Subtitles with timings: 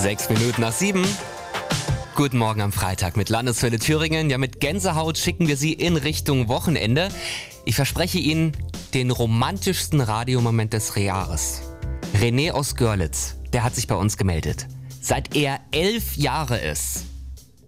[0.00, 1.04] Sechs Minuten nach sieben.
[2.14, 4.30] Guten Morgen am Freitag mit Landeswelle Thüringen.
[4.30, 7.10] Ja, mit Gänsehaut schicken wir Sie in Richtung Wochenende.
[7.66, 8.52] Ich verspreche Ihnen
[8.94, 11.60] den romantischsten Radiomoment des Jahres.
[12.18, 14.68] René aus Görlitz, der hat sich bei uns gemeldet.
[15.02, 17.04] Seit er elf Jahre ist,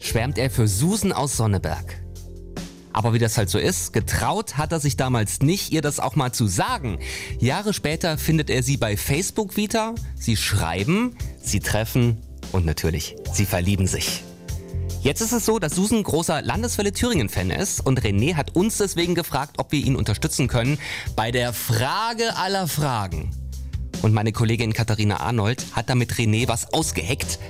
[0.01, 2.02] schwärmt er für Susan aus Sonneberg.
[2.93, 6.17] Aber wie das halt so ist, getraut hat er sich damals nicht, ihr das auch
[6.17, 6.99] mal zu sagen.
[7.39, 12.19] Jahre später findet er sie bei Facebook wieder, sie schreiben, sie treffen
[12.53, 14.23] und natürlich, sie verlieben sich.
[15.03, 19.17] Jetzt ist es so, dass Susan großer Landeswelle Thüringen-Fan ist und René hat uns deswegen
[19.17, 20.79] gefragt, ob wir ihn unterstützen können
[21.17, 23.33] bei der Frage aller Fragen.
[24.03, 27.41] Und meine Kollegin Katharina Arnold hat damit René was ausgeheckt.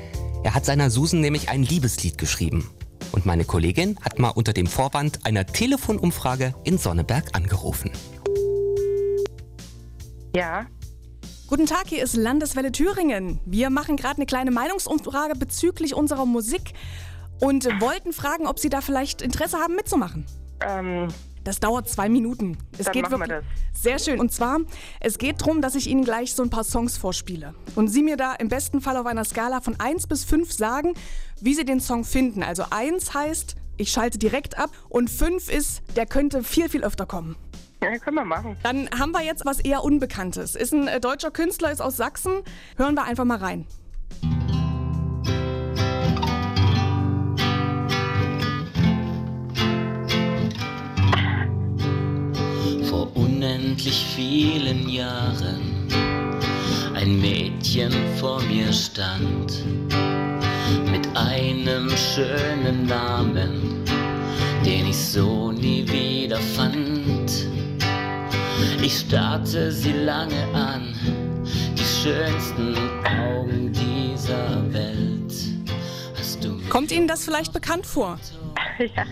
[0.44, 2.70] Er hat seiner Susan nämlich ein Liebeslied geschrieben.
[3.12, 7.90] Und meine Kollegin hat mal unter dem Vorwand einer Telefonumfrage in Sonneberg angerufen.
[10.34, 10.66] Ja.
[11.46, 13.38] Guten Tag, hier ist Landeswelle Thüringen.
[13.44, 16.72] Wir machen gerade eine kleine Meinungsumfrage bezüglich unserer Musik
[17.40, 20.24] und wollten fragen, ob Sie da vielleicht Interesse haben mitzumachen.
[20.66, 21.08] Ähm,
[21.44, 22.56] Das dauert zwei Minuten.
[22.78, 24.20] Es Dann geht machen wir wirklich sehr schön.
[24.20, 24.60] Und zwar,
[25.00, 27.54] es geht darum, dass ich Ihnen gleich so ein paar Songs vorspiele.
[27.74, 30.94] Und Sie mir da im besten Fall auf einer Skala von 1 bis 5 sagen,
[31.40, 32.42] wie Sie den Song finden.
[32.42, 37.06] Also 1 heißt, ich schalte direkt ab und 5 ist, der könnte viel, viel öfter
[37.06, 37.36] kommen.
[37.82, 38.56] ja, können wir machen.
[38.62, 40.54] Dann haben wir jetzt was eher Unbekanntes.
[40.54, 42.42] Ist ein äh, deutscher Künstler, ist aus Sachsen.
[42.76, 43.66] Hören wir einfach mal rein.
[53.62, 55.86] Unendlich vielen Jahren
[56.94, 59.62] ein Mädchen vor mir stand
[60.90, 63.84] mit einem schönen Namen,
[64.66, 67.46] den ich so nie wieder fand.
[68.82, 70.94] Ich starrte sie lange an,
[71.78, 72.74] die schönsten
[73.04, 75.32] Augen dieser Welt.
[76.18, 78.18] Hast du mich Kommt Ihnen das vielleicht bekannt vor?
[78.96, 79.04] Ja.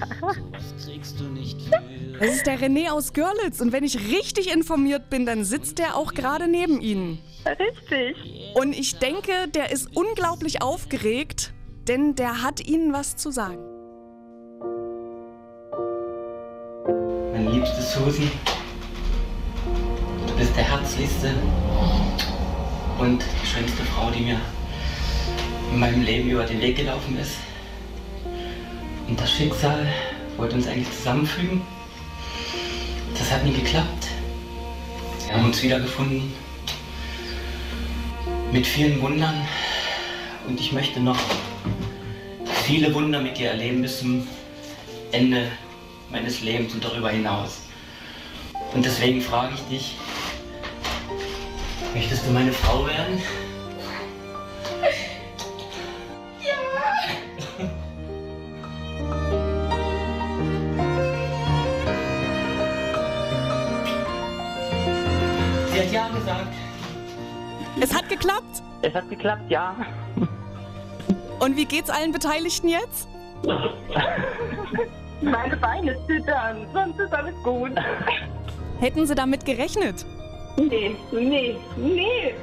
[1.01, 3.61] Das kriegst du nicht für Das ist der René aus Görlitz.
[3.61, 7.19] Und wenn ich richtig informiert bin, dann sitzt der auch gerade neben Ihnen.
[7.47, 8.16] Richtig.
[8.55, 11.53] Und ich denke, der ist unglaublich aufgeregt,
[11.88, 13.59] denn der hat Ihnen was zu sagen.
[17.32, 18.31] Meine liebste Susan,
[20.27, 21.32] du bist der herzlichste
[22.99, 24.41] und die schönste Frau, die mir
[25.72, 27.37] in meinem Leben über den Weg gelaufen ist.
[29.09, 29.87] Und das Schicksal
[30.37, 31.63] wollte uns eigentlich zusammenfügen.
[33.19, 34.09] Das hat nie geklappt.
[35.27, 36.33] Wir haben uns wiedergefunden
[38.53, 39.47] mit vielen Wundern
[40.49, 41.19] und ich möchte noch
[42.65, 44.27] viele Wunder mit dir erleben bis zum
[45.13, 45.49] Ende
[46.11, 47.61] meines Lebens und darüber hinaus.
[48.75, 49.97] Und deswegen frage ich dich,
[51.95, 53.21] möchtest du meine Frau werden?
[65.72, 66.48] Sie hat ja gesagt.
[67.81, 68.62] Es hat geklappt.
[68.82, 69.76] Es hat geklappt, ja.
[71.38, 73.08] Und wie geht's allen Beteiligten jetzt?
[75.22, 77.72] Meine Beine zittern, sonst ist alles gut.
[78.78, 80.04] Hätten Sie damit gerechnet?
[80.56, 82.34] Nee, nee, nee.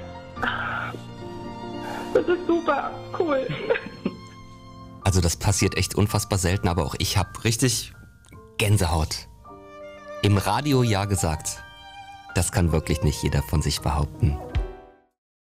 [2.14, 3.48] Das ist super, cool.
[5.04, 7.94] Also das passiert echt unfassbar selten, aber auch ich habe richtig
[8.58, 9.28] Gänsehaut.
[10.22, 11.64] Im Radio ja gesagt.
[12.38, 14.38] Das kann wirklich nicht jeder von sich behaupten.